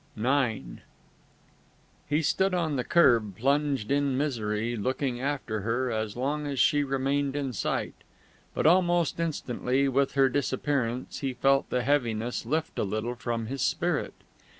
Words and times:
IX 0.17 0.81
He 2.09 2.23
stood 2.23 2.55
on 2.55 2.75
the 2.75 2.83
kerb 2.83 3.37
plunged 3.37 3.91
in 3.91 4.17
misery, 4.17 4.75
looking 4.75 5.19
after 5.21 5.59
her 5.61 5.91
as 5.91 6.17
long 6.17 6.47
as 6.47 6.59
she 6.59 6.83
remained 6.83 7.35
in 7.35 7.53
sight; 7.53 7.93
but 8.55 8.65
almost 8.65 9.19
instantly 9.19 9.87
with 9.87 10.13
her 10.13 10.27
disappearance 10.27 11.19
he 11.19 11.35
felt 11.35 11.69
the 11.69 11.83
heaviness 11.83 12.47
lift 12.47 12.79
a 12.79 12.83
little 12.83 13.13
from 13.13 13.45
his 13.45 13.61
spirit. 13.61 14.15